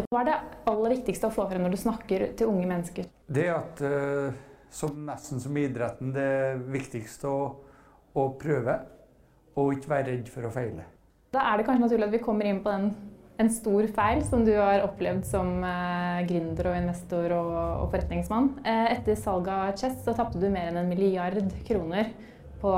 [0.00, 0.38] Vidar Hva er det
[0.70, 3.08] aller viktigste å få frem når du snakker til unge mennesker?
[3.30, 4.38] Det at eh,
[4.72, 7.44] som nesten som idretten, det er viktigste å,
[8.16, 8.78] å prøve.
[9.58, 10.86] Og ikke være redd for å feile.
[11.34, 12.86] Da er det kanskje naturlig at vi kommer inn på den,
[13.42, 18.52] en stor feil som du har opplevd som eh, gründer og investor og, og forretningsmann.
[18.62, 22.14] Eh, etter salget av Chess så tapte du mer enn en milliard kroner
[22.62, 22.72] på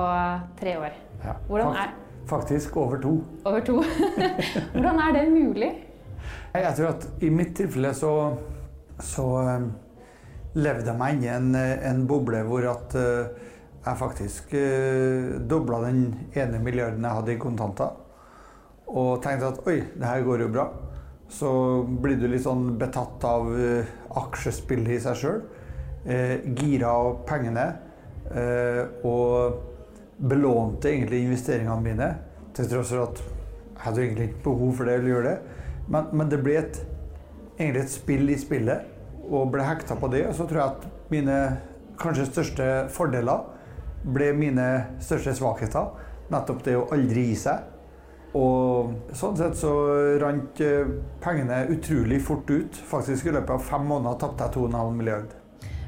[0.58, 0.96] tre år.
[1.22, 1.98] Ja, Hvordan er
[2.30, 3.16] Faktisk over to.
[3.44, 3.80] Over to.
[4.74, 5.72] Hvordan er det mulig?
[6.52, 8.12] Jeg tror at i mitt tilfelle så,
[9.00, 9.62] så eh,
[10.60, 13.48] levde jeg meg inn i en, en boble hvor at eh,
[13.82, 16.02] jeg faktisk uh, dobla den
[16.38, 17.96] ene milliarden jeg hadde i kontanter.
[18.86, 20.66] Og tenkte at oi, det her går jo bra.
[21.32, 21.50] Så
[22.04, 23.90] blir du litt sånn betatt av uh,
[24.22, 25.40] aksjespillet i seg sjøl.
[26.06, 27.66] Uh, gira av pengene.
[29.04, 29.58] og
[30.16, 32.06] belånte egentlig investeringene mine.
[32.54, 35.58] Til tross for at jeg hadde egentlig ikke behov for det eller gjøre det.
[35.88, 36.80] Men, men det ble et,
[37.58, 38.88] egentlig et spill i spillet,
[39.28, 40.26] og ble hekta på det.
[40.28, 41.38] Og så tror jeg at mine
[42.00, 43.44] kanskje største fordeler
[44.02, 44.68] ble mine
[45.02, 45.92] største svakheter.
[46.32, 47.68] Nettopp det å aldri gi seg.
[48.38, 49.72] Og sånn sett så
[50.22, 50.62] rant
[51.22, 52.78] pengene utrolig fort ut.
[52.88, 55.34] Faktisk i løpet av fem måneder tapte jeg 2,5 milliard.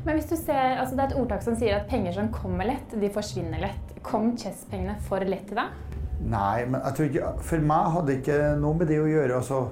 [0.04, 2.68] Men hvis du ser, altså Det er et ordtak som sier at penger som kommer
[2.68, 3.94] lett, de forsvinner lett.
[4.04, 5.80] Kom Chess-pengene for lett til deg?
[6.24, 9.40] Nei, men jeg tror ikke, for meg hadde det ikke noe med det å gjøre.
[9.40, 9.62] altså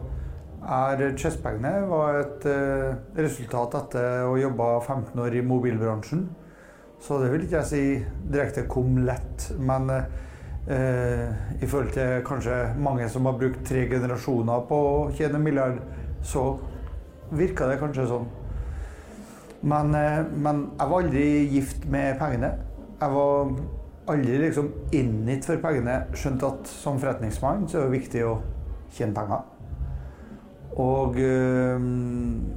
[0.62, 6.26] er Chess-pengene var et uh, resultat etter å ha jobba 15 år i mobilbransjen.
[7.02, 7.84] Så det vil ikke jeg si
[8.30, 9.48] direkte kom lett.
[9.58, 11.26] Men uh,
[11.58, 15.80] i forhold til kanskje mange som har brukt tre generasjoner på å tjene milliard,
[16.22, 16.52] så
[17.34, 18.28] virka det kanskje sånn.
[19.66, 22.54] Men, uh, men jeg var aldri gift med pengene.
[23.02, 23.56] Jeg var
[24.12, 26.04] aldri liksom inngitt for pengene.
[26.14, 28.36] Skjønte at som forretningsmann så er det viktig å
[28.94, 29.48] tjene penger.
[30.80, 31.80] Og øh,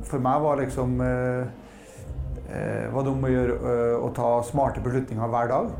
[0.08, 1.48] for meg var liksom øh,
[2.94, 5.74] var det om å gjøre øh, å ta smarte beslutninger hver dag.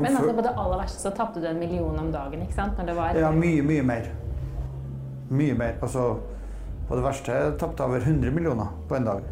[0.00, 2.78] Men altså på det aller verste så tapte du en million om dagen, ikke sant?
[2.78, 4.08] Når det var ja, mye, mye mer.
[5.28, 5.76] Mye mer.
[5.82, 6.14] Altså,
[6.88, 9.26] på det verste tapte jeg over 100 millioner på en dag.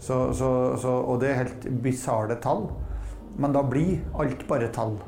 [0.00, 0.48] Så, så,
[0.80, 2.66] så, og det er helt bisarre tall.
[3.38, 4.98] Men da blir alt bare tall.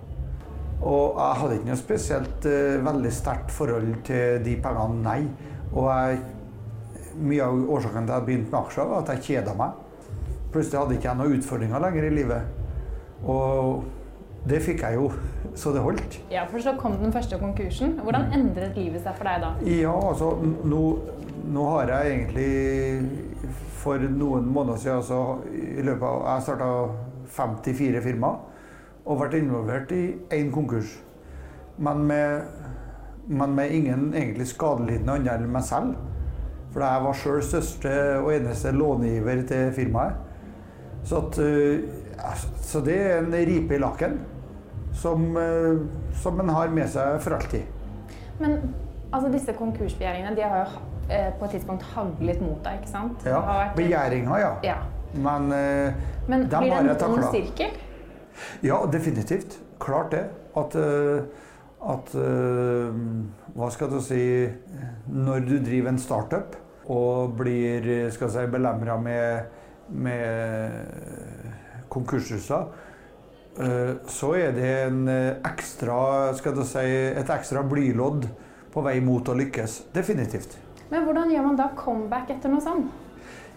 [0.77, 5.21] Og jeg hadde ikke noe spesielt uh, veldig sterkt forhold til de pengene, nei.
[5.77, 6.23] Og jeg,
[7.17, 9.83] mye av årsaken til at jeg begynte med aksjer, var at jeg kjeda meg.
[10.55, 12.65] Plutselig hadde jeg ikke noen utfordringer lenger i livet.
[13.29, 13.85] Og
[14.47, 15.11] det fikk jeg jo,
[15.59, 16.19] så det holdt.
[16.31, 17.97] Ja, For så kom den første konkursen.
[18.03, 19.53] Hvordan endret livet seg for deg da?
[19.67, 20.33] Ja, altså,
[20.65, 20.83] nå,
[21.51, 22.51] nå har jeg egentlig
[23.83, 25.21] for noen måneder siden altså,
[25.51, 26.71] i løpet av, Jeg starta
[27.37, 28.39] 54 firmaer
[29.07, 30.05] og vært involvert i
[30.35, 30.97] én konkurs.
[31.79, 32.47] Men med,
[33.27, 35.97] men med ingen egentlig skadelidende andre enn meg selv.
[36.75, 40.23] For jeg var sjøl største og eneste långiver til firmaet.
[41.07, 44.19] Så, at, så det er en ripe i lakken
[44.97, 45.23] som,
[46.19, 47.65] som en har med seg for alltid.
[48.41, 48.59] Men
[49.13, 53.27] altså, disse konkursbegjæringene de har jo eh, på et tidspunkt haglet mot deg, ikke sant?
[53.27, 53.77] Ja, vært...
[53.79, 54.53] Begjæringa, ja.
[54.67, 54.77] ja.
[55.15, 55.95] Men, eh,
[56.29, 57.77] Men blir det en ond sirkel?
[58.67, 59.59] Ja, definitivt.
[59.81, 60.27] Klart det.
[60.57, 60.75] At,
[61.85, 62.15] at
[63.57, 64.21] Hva skal du si
[65.13, 66.57] Når du driver en startup
[66.87, 69.49] og blir skal si, belemra med,
[69.91, 70.71] med
[71.91, 75.97] konkurser, så er det en ekstra,
[76.39, 78.29] skal du si, et ekstra blylodd
[78.71, 79.81] på vei mot å lykkes.
[79.97, 80.55] Definitivt.
[80.93, 83.03] Men hvordan gjør man da comeback etter noe sånt?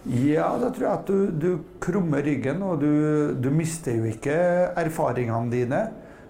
[0.07, 4.38] Ja, da tror jeg at du, du krummer ryggen, og du, du, mister jo ikke
[4.80, 5.81] erfaringene dine.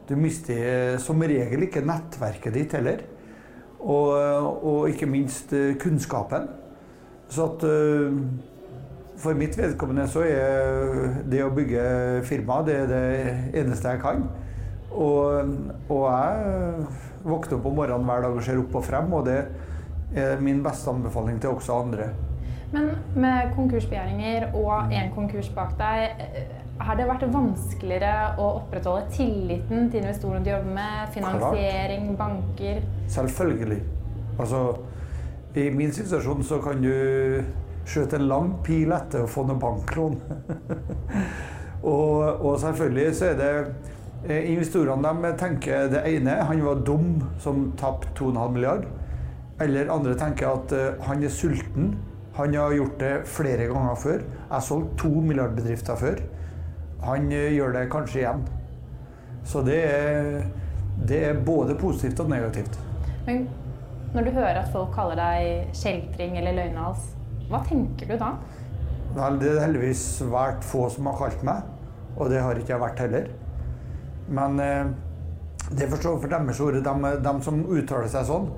[0.10, 3.04] Du mister som regel ikke nettverket ditt heller.
[3.80, 4.16] Og,
[4.66, 6.50] og ikke minst kunnskapen.
[7.30, 7.66] Så at
[9.20, 11.84] for mitt vedkommende så er det å bygge
[12.28, 13.04] firma det det
[13.62, 14.24] eneste jeg kan.
[14.90, 15.52] Og,
[15.92, 16.86] og jeg
[17.24, 19.40] våkner opp om morgenen hver dag og ser opp og frem, og det
[20.18, 22.10] er min beste anbefaling til også andre.
[22.72, 29.12] Men med konkursbegjæringer og én konkurs bak deg, eh, har det vært vanskeligere å opprettholde
[29.12, 31.10] tilliten til investorene du jobber med?
[31.16, 32.84] Finansiering, banker?
[33.12, 33.80] Selvfølgelig.
[34.40, 34.62] Altså,
[35.60, 36.94] i min situasjon så kan du
[37.90, 40.18] skjøte en lang pil etter å få noe banklån.
[41.94, 43.52] og, og, selvfølgelig så er det
[44.30, 47.12] eh, Investorene de tenker det ene Han var dum
[47.44, 48.88] som tapte 2,5 milliard.
[49.60, 51.98] Eller andre tenker at uh, han er sulten.
[52.38, 54.22] Han har gjort det flere ganger før.
[54.24, 56.22] Jeg har solgt to milliardbedrifter før.
[57.06, 58.44] Han uh, gjør det kanskje igjen.
[59.48, 60.44] Så det er,
[61.10, 62.80] det er både positivt og negativt.
[63.26, 63.48] Men
[64.14, 67.12] når du hører at folk kaller deg kjeltring eller løgnhals,
[67.50, 68.34] hva tenker du da?
[69.16, 71.66] Vel, det er heldigvis svært få som har kalt meg,
[72.16, 73.30] og det har ikke jeg vært heller.
[74.30, 74.92] Men eh,
[75.74, 76.78] det forstår for deres ord.
[76.86, 78.50] De, de, som uttaler seg sånn,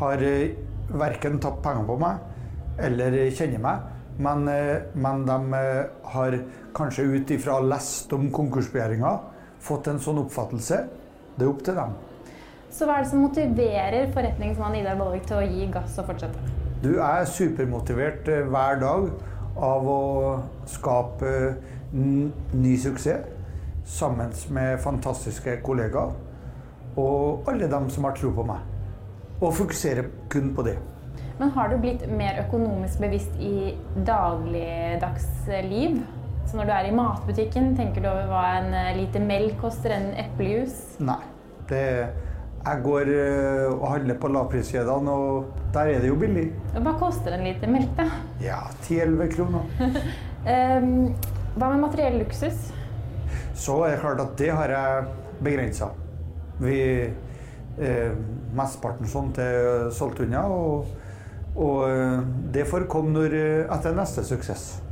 [0.00, 0.56] har eh,
[0.92, 3.90] verken tatt penger på meg eller kjenner meg.
[4.18, 6.38] Men, eh, men de eh, har
[6.74, 9.14] kanskje ut ifra lest om konkursbegjæringa
[9.64, 10.84] fått en sånn oppfattelse.
[11.34, 11.94] Det er opp til dem.
[12.74, 16.50] Så hva er det som motiverer forretningsmann Idar Vollvik til å gi gass og fortsette?
[16.82, 19.08] Du er supermotivert eh, hver dag
[19.54, 20.02] av å
[20.66, 21.30] skape
[21.94, 23.30] ny suksess
[23.86, 26.14] sammen med fantastiske kollegaer
[26.98, 28.62] og alle dem som har tro på meg.
[29.42, 30.76] Og fokusere kun på det.
[31.38, 33.72] Men har du blitt mer økonomisk bevisst i
[34.06, 35.26] dagligdags
[35.66, 35.98] liv?
[36.46, 39.96] Så når du er i matbutikken, tenker du over hva en eh, liter melk koster,
[39.96, 40.76] en eplejus?
[41.02, 41.18] Nei.
[41.66, 41.80] Det,
[42.64, 46.46] jeg går eh, og handler på lavpriskjedene, og der er det jo billig.
[46.76, 48.06] Hva koster en liter melk, da?
[48.44, 49.66] Ja, 10-11 kroner.
[50.46, 50.88] um,
[51.58, 52.70] hva med materiell luksus?
[53.58, 55.06] Så er det klart at det har jeg
[55.42, 55.90] begrensa.
[56.62, 58.12] Vi eh,
[58.54, 60.92] Mesteparten sånt er solgt unna, og,
[61.54, 62.24] og eh,
[62.54, 63.38] det forekom når,
[63.70, 64.84] etter neste suksess.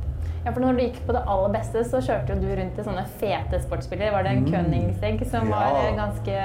[0.43, 3.03] Ja, for når du gikk på det aller beste, så kjørte du rundt i sånne
[3.21, 4.11] fete sportsbiler.
[4.11, 4.49] Var det en mm.
[4.51, 6.39] Königsegg som ja, var ganske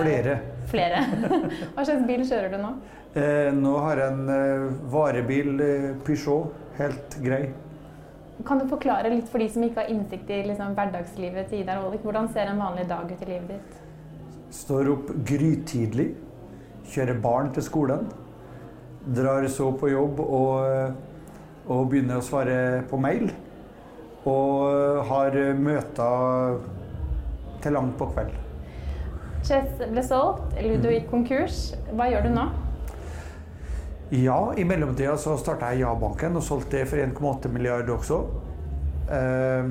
[0.00, 0.34] Flere.
[0.72, 1.02] Flere.
[1.76, 2.72] Hva slags bil kjører du nå?
[3.14, 6.50] Eh, nå har jeg en eh, varebil, eh, Peugeot.
[6.80, 7.44] Helt grei.
[8.42, 11.84] Kan du forklare litt for de som ikke har innsikt i liksom, hverdagslivet til Idar
[11.84, 12.02] Aalik?
[12.02, 13.78] Hvordan ser en vanlig dag ut i livet ditt?
[14.54, 16.10] Står opp grytidlig.
[16.90, 18.10] Kjører barn til skolen.
[19.04, 20.94] Drar så på jobb og,
[21.68, 22.56] og begynner å svare
[22.88, 23.28] på mail.
[24.24, 26.62] Og har møter
[27.64, 28.32] til langt på kveld.
[29.44, 31.74] Chess ble solgt, Ludo gikk konkurs.
[31.92, 32.46] Hva gjør du nå?
[34.14, 38.22] Ja, i mellomtida så starta jeg Ja-banken og solgte det for 1,8 milliarder også.
[39.12, 39.70] Eh,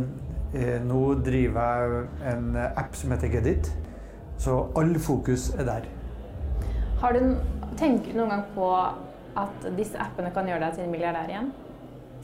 [0.58, 2.04] eh, nå driver jeg
[2.34, 3.70] en app som heter Gedit,
[4.42, 5.88] så all fokus er der.
[7.02, 7.36] Har du,
[7.80, 8.70] tenker du noen gang på
[9.40, 11.50] at disse appene kan gjøre deg til en milliardær igjen?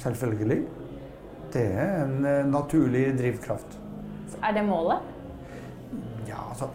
[0.04, 0.60] Selvfølgelig.
[1.54, 3.80] Det er en eh, naturlig drivkraft.
[4.30, 5.02] Så er det målet?
[6.28, 6.70] Ja, altså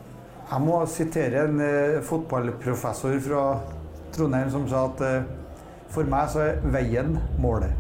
[0.51, 3.45] Jeg må sitere en uh, fotballprofessor fra
[4.13, 5.31] Trondheim som sa at uh,
[5.95, 7.73] for meg så er veien målet.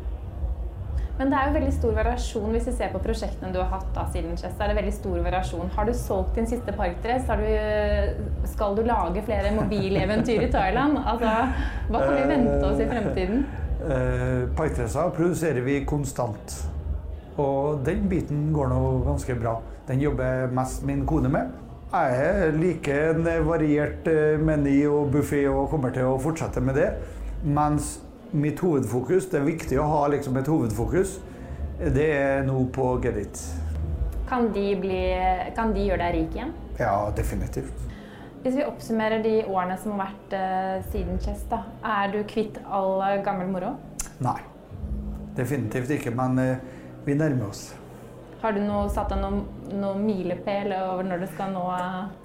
[1.19, 3.91] Men det er jo veldig stor variasjon hvis vi ser på prosjektene du har hatt
[3.95, 4.57] da siden Chess.
[4.59, 5.71] er det veldig stor variasjon.
[5.77, 7.29] Har du solgt din siste parkdress?
[7.29, 10.99] Du, skal du lage flere mobileventyr i Thailand?
[11.03, 11.33] Altså,
[11.91, 13.43] hva kan vi vente oss i fremtiden?
[13.85, 16.55] Uh, uh, produserer vi konstant.
[17.37, 19.59] Og den biten går nå ganske bra.
[19.89, 21.51] Den jobber mest min kone med.
[21.95, 26.89] Jeg liker en variert eh, meny og buffé og kommer til å fortsette med det.
[27.47, 28.01] Mens
[28.35, 31.21] mitt hovedfokus, det er viktig å ha liksom et hovedfokus,
[31.95, 33.39] det er nå på Gedit.
[34.27, 35.03] Kan de, bli,
[35.55, 36.55] kan de gjøre deg rik igjen?
[36.81, 37.94] Ja, definitivt.
[38.45, 42.59] Hvis vi oppsummerer de årene som har vært uh, siden Chess, da, er du kvitt
[42.69, 43.71] all gammel moro?
[44.21, 44.37] Nei,
[45.39, 46.13] definitivt ikke.
[46.13, 46.75] Men uh,
[47.07, 47.71] vi nærmer oss.
[48.43, 49.39] Har du noe, satt deg noen,
[49.81, 51.63] noe milepæl over når du skal nå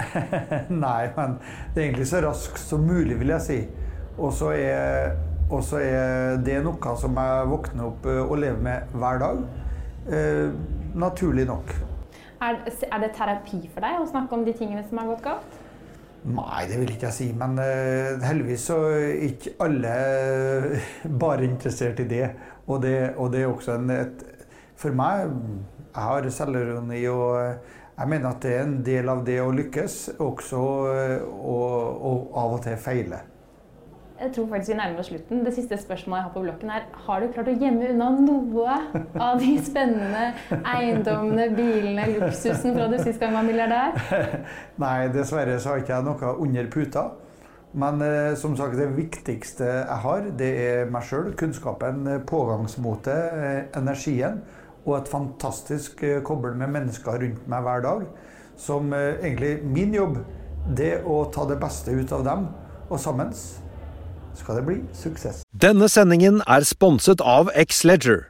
[0.83, 1.37] Nei, men
[1.71, 3.59] det er egentlig så raskt som mulig, vil jeg si.
[4.19, 5.15] Og så er,
[5.79, 9.39] er, det noe som jeg våkner opp eh, og lever med hver dag.
[10.11, 10.51] Eh,
[10.99, 11.71] naturlig nok.
[12.43, 15.58] Er, er, det terapi for deg å snakke om de tingene som har gått galt?
[16.27, 17.27] Nei, det vil ikke jeg si.
[17.37, 19.93] Men uh, heldigvis så er ikke alle
[21.23, 22.25] bare interessert i det.
[22.67, 24.23] Og det, og det er også en, et,
[24.79, 25.29] For meg
[25.89, 29.49] jeg har selvironi, og eh, jeg mener at det er en del av det å
[29.51, 33.23] lykkes, også og, og av og til feile.
[34.19, 35.45] Jeg tror faktisk vi nærmer oss slutten.
[35.45, 38.75] Det siste spørsmålet jeg har på blokken er Har du klart å gjemme unna noe
[39.15, 40.25] av de spennende
[40.59, 43.95] eiendommene, bilene, luksusen fra du sist gang var milliardær?
[44.83, 47.05] Nei, dessverre så har ikke jeg noe under puta.
[47.79, 51.31] Men eh, som sagt, det viktigste jeg har, det er meg sjøl.
[51.39, 54.41] Kunnskapen, pågangsmotet, eh, energien.
[54.83, 58.05] Og et fantastisk eh, kobbel med mennesker rundt meg hver dag.
[58.59, 60.19] Som eh, egentlig min jobb,
[60.75, 62.47] det å ta det beste ut av dem.
[62.89, 63.31] Og sammen
[64.39, 65.43] skal det bli suksess.
[65.53, 68.29] Denne sendingen er sponset av X-Leger.